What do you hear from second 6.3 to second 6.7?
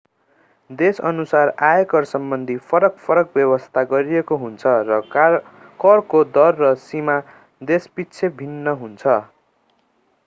दर